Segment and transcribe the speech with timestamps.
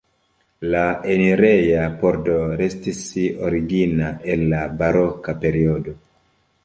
[0.75, 0.79] La
[1.15, 3.03] enireja pordo restis
[3.51, 5.95] origina el la baroka periodo.